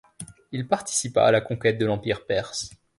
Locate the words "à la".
1.27-1.41